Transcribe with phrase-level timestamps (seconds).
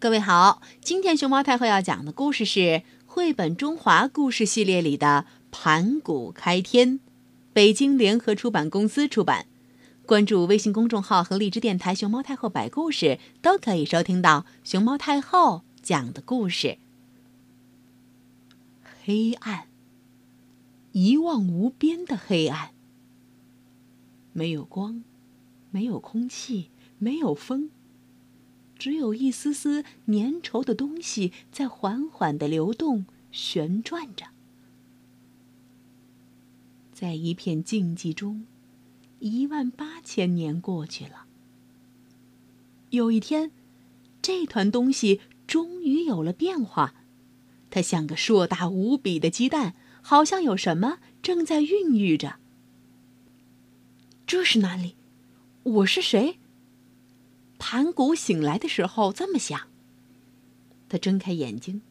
[0.00, 6.90] 各位好，今天熊猫太后要讲的故事是绘本中华故事系列里的《盘古开天》，
[7.52, 9.46] 北京联合出版公司出版。
[10.06, 16.78] 关注微信公众号和荔枝电台“熊猫太后摆故事”，都可以收听到熊猫太后讲的故事。
[19.04, 19.66] 黑暗，
[20.92, 22.70] 一望无边的黑暗，
[24.32, 25.02] 没有光，
[25.72, 27.70] 没有空气，没有风。
[28.78, 34.26] 只有一丝丝粘稠的东西在缓缓的流动、旋转着。
[36.92, 38.46] 在一片静寂中，
[39.18, 41.26] 一万八千年过去了。
[42.90, 43.50] 有一天，
[44.22, 46.94] 这团东西终于有了变化，
[47.70, 52.36] 它像个硕大无比的鸡蛋，好像有什么正在孕育着。
[54.26, 54.94] 这是哪里？
[55.62, 56.38] 我是谁？
[57.58, 59.68] 盘古醒来的时候这么想。
[60.88, 61.82] 他睁开眼睛，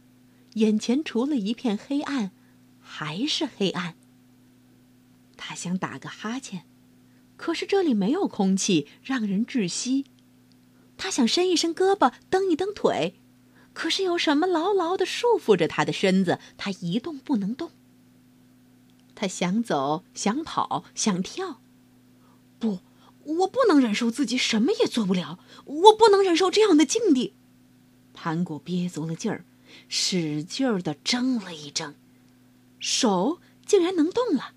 [0.53, 2.31] 眼前除了一片黑暗，
[2.79, 3.95] 还是黑暗。
[5.35, 6.63] 他想打个哈欠，
[7.35, 10.05] 可是这里没有空气，让人窒息。
[10.97, 13.13] 他想伸一伸胳膊，蹬一蹬腿，
[13.73, 17.69] 可是有什么牢牢的束缚着他的身子，他一动不能动。
[19.13, 21.61] 他想走，想跑，想跳，
[22.57, 22.79] 不。
[23.27, 27.33] 我不能忍受自己什么也做不了，我不能忍受这样的境地。
[28.13, 29.43] 盘古憋足了劲儿，
[29.89, 31.93] 使劲儿的挣了一挣，
[32.79, 34.53] 手竟然能动了。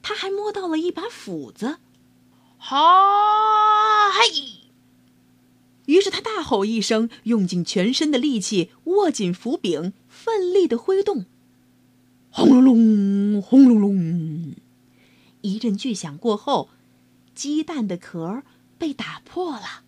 [0.00, 1.78] 他还摸到了一把斧子，
[2.56, 4.70] 哈嘿！
[5.86, 11.26] 于是他大吼一声，用尽全身的力气握紧斧柄，奋力的挥动。
[12.30, 14.54] 轰隆隆，轰隆隆，
[15.40, 16.70] 一阵巨响过后。
[17.40, 18.42] 鸡蛋的壳
[18.76, 19.82] 被打破了。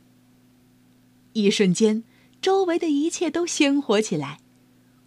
[1.34, 2.03] 一瞬间，
[2.41, 4.41] 周围的一切都鲜活起来，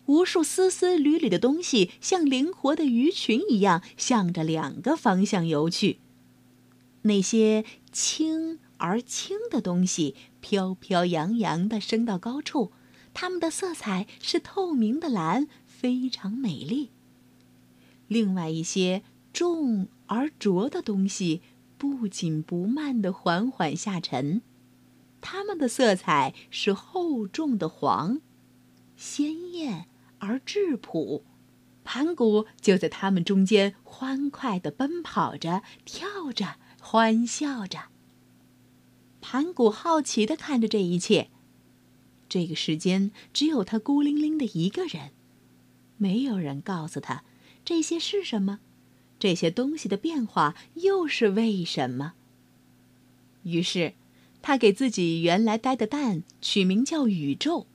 [0.06, 5.98] 无数丝丝缕缕的东西像灵活的鱼群一样，向着两个方向游去。
[7.02, 12.72] 那些轻而轻的东西飘飘扬扬地升到高处，
[13.16, 16.92] 它们的色彩是透明的蓝，非常美丽。
[18.08, 19.02] 另外一些
[19.34, 21.42] 重而浊的东西。
[21.90, 24.42] 不紧不慢地缓缓下沉，
[25.22, 28.22] 它们的色彩是厚重的黄，
[28.96, 29.88] 鲜艳
[30.20, 31.24] 而质朴。
[31.84, 37.90] 盘古就在它们中间欢快地奔跑着、跳着、欢笑着。
[39.22, 41.30] 盘古好奇地看着这一切。
[42.28, 45.12] 这个时间只有他孤零零的一个人，
[45.98, 47.24] 没有人告诉他
[47.64, 48.60] 这些是什么。
[49.18, 52.14] 这些东西的变化又是为什么？
[53.44, 53.94] 于是，
[54.42, 57.66] 他给自己原来待的蛋取名叫宇宙，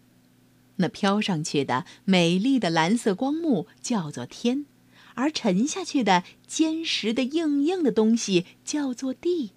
[0.76, 4.66] 那飘上去的美丽的蓝色光幕叫做天，
[5.14, 9.52] 而沉下去的坚实的硬硬的东西叫做地。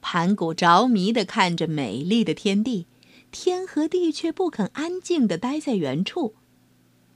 [0.00, 2.86] 盘古着迷地看着美丽的天地，
[3.30, 6.34] 天和地却不肯安静地待在原处。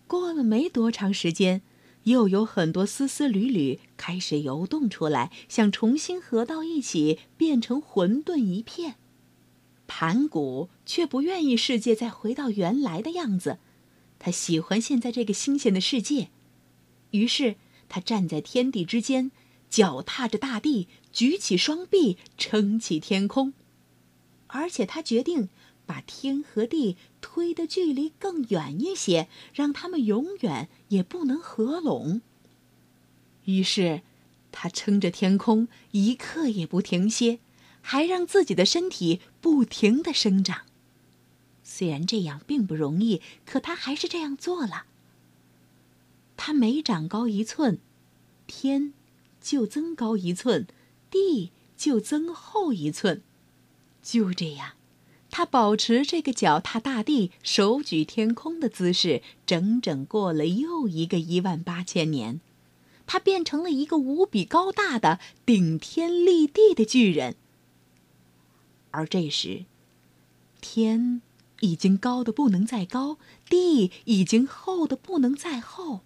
[0.06, 1.62] 过了没多长时间。
[2.04, 8.96] 又有很多丝丝缕缕开始游动出来，想重新合到一起，变成混沌一片。
[9.86, 13.58] 盘古却不愿意世界再回到原来的样子，
[14.18, 16.28] 他喜欢现在这个新鲜的世界。
[17.10, 17.56] 于是
[17.88, 19.30] 他站在天地之间，
[19.68, 23.52] 脚踏着大地，举起双臂撑起天空，
[24.46, 25.48] 而且他决定。
[25.90, 32.20] 把天和地推的距离更远一些，让他们永远也不能合拢。
[33.46, 34.02] 于是，
[34.52, 37.40] 他撑着天空，一刻也不停歇，
[37.80, 40.60] 还让自己的身体不停的生长。
[41.64, 44.84] 虽然这样并不容易，可他还是这样做了。
[46.36, 47.80] 他每长高一寸，
[48.46, 48.94] 天
[49.40, 50.68] 就增高一寸，
[51.10, 53.22] 地就增厚一寸。
[54.00, 54.74] 就这样。
[55.30, 62.40] 他保持这个脚踏大地、手举天空的姿势，整整过了又一个一万八千年，
[63.06, 67.36] 他变成了一个无比高大的、顶天立地的巨人。
[68.90, 69.66] 而这时，
[70.60, 71.22] 天
[71.60, 73.18] 已经高的不能再高，
[73.48, 76.00] 地已经厚的不能再厚。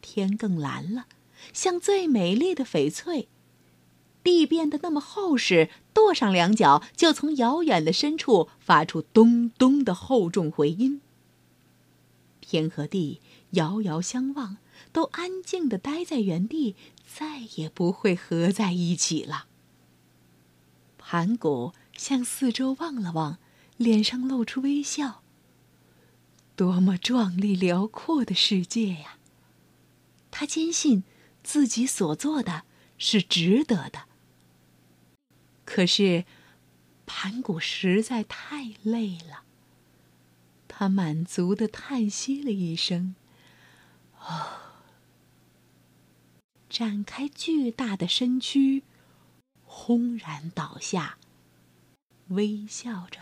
[0.00, 1.06] 天更蓝了，
[1.52, 3.28] 像最美丽的翡翠。
[4.24, 11.00] 地变得那么厚实，跺上两脚就从遥远的深处发出咚咚的厚重回音。
[12.40, 13.20] 天和地
[13.50, 14.58] 遥遥相望，
[14.92, 16.76] 都安静的待在原地，
[17.06, 19.46] 再也不会合在一起了。
[20.98, 23.38] 盘古向四周望了望，
[23.76, 25.22] 脸上露出微笑。
[26.56, 29.18] 多么壮丽辽阔的世界呀！
[30.30, 31.04] 他坚信
[31.42, 32.62] 自己所做的
[32.98, 34.02] 是值得的。
[35.64, 36.24] 可是，
[37.06, 39.44] 盘古实在太累了。
[40.68, 43.14] 他满足的叹息了一声，
[44.18, 44.82] 啊，
[46.68, 48.82] 展开巨大的身躯，
[49.64, 51.18] 轰然倒下，
[52.28, 53.20] 微笑着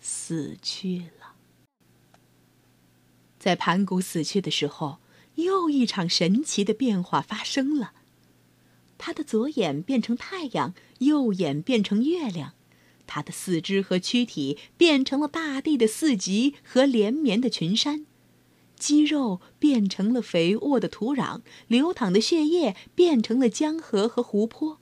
[0.00, 1.34] 死去了。
[3.38, 4.98] 在盘古死去的时候，
[5.34, 7.92] 又一场神奇的变化发生了。
[9.06, 12.52] 他的左眼变成太阳，右眼变成月亮；
[13.06, 18.06] 他的四肢和躯体变成了大地的四极和连绵的群山；
[18.78, 24.78] 肌肉变成了肥沃的土壤，流淌的血液变成了江河和湖泊；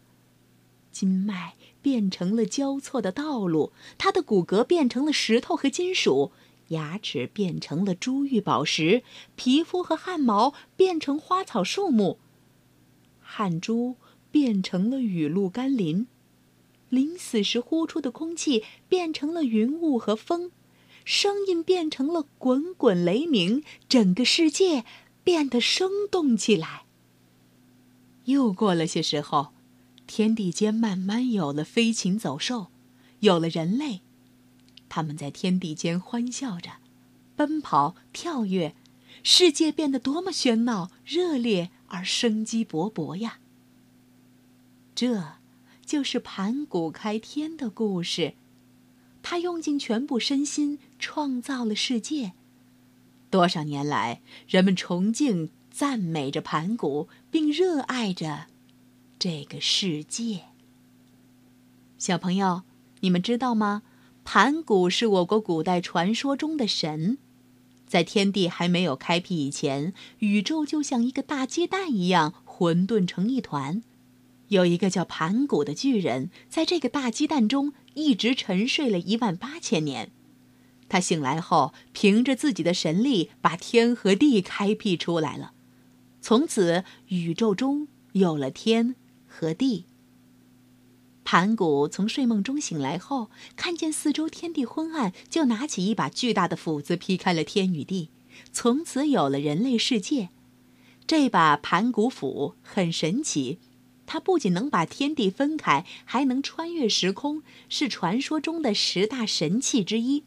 [0.92, 6.30] 筋脉变成了交错的道路，他的骨骼变成了石头和金属。
[6.68, 9.02] 牙齿变成了珠玉宝石，
[9.34, 12.18] 皮肤和汗毛变成花草树木，
[13.20, 13.96] 汗珠
[14.32, 16.08] 变成了雨露甘霖，
[16.88, 20.50] 临死时呼出的空气变成了云雾和风，
[21.04, 24.84] 声音变成了滚滚雷鸣，整个世界
[25.22, 26.86] 变得生动起来。
[28.24, 29.52] 又过了些时候，
[30.06, 32.68] 天地间慢慢有了飞禽走兽，
[33.20, 34.00] 有了人类。
[34.88, 36.78] 他们在天地间欢笑着，
[37.36, 38.74] 奔跑、跳跃，
[39.22, 43.38] 世界变得多么喧闹、热烈而生机勃勃呀！
[44.94, 45.34] 这，
[45.84, 48.34] 就是盘古开天的故事。
[49.22, 52.32] 他用尽全部身心创造了世界。
[53.30, 58.46] 多少年来，人们崇敬、赞美着盘古，并热爱着
[59.18, 60.42] 这个世界。
[61.98, 62.62] 小朋友，
[63.00, 63.82] 你们知道吗？
[64.24, 67.18] 盘古是我国古代传说中的神，
[67.86, 73.82] 在天地还没有开辟以前，宇宙就像一个大鸡蛋一样混沌成一团。
[74.52, 80.12] 有一个叫盘古的巨人，在这个大鸡蛋中一直沉睡了一万八千年。
[80.90, 85.52] 他醒来后，凭着自己的神力，把天和地开辟出来了。
[86.20, 88.94] 从此，宇宙中有了天
[89.26, 89.86] 和地。
[91.24, 98.10] 盘古从睡梦中醒来后，看见四周天地昏暗，就拿起一把巨大的斧子劈开了天与地，
[98.52, 100.28] 从此有了人类世界。
[101.06, 103.58] 这把盘古斧很神奇，
[104.12, 110.22] 它不仅能把天地分开，还能穿越时空，是传说中的十大神器之一。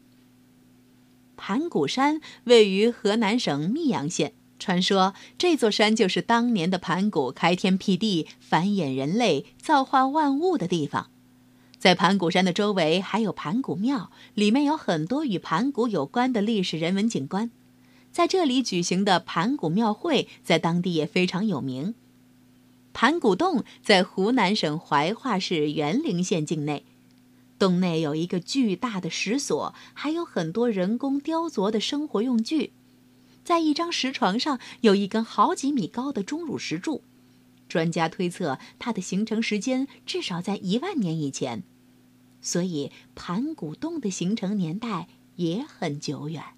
[1.36, 4.32] 盘古山位于河南省泌阳县。
[4.58, 11.08] 传说这座山就是当年的盘古开天辟地、繁衍人类、造化万物的地方。
[11.78, 17.52] 在盘古山的周围还有盘古庙，里面有很多与盘古有关的历史人文景观。
[18.10, 21.94] 在这里举行的盘古庙会，在当地也非常有名。
[22.98, 26.86] 盘古洞在湖南省怀化市沅陵县境内，
[27.58, 32.72] 洞内有一个巨大的石锁，还有很多人工雕琢的生活用具。
[33.44, 37.02] 在一张石床上有一根好几米高的钟乳石柱，
[37.68, 41.64] 专家推测它的形成时间至少在一万年以前，
[42.40, 46.55] 所以盘古洞的形成年代也很久远。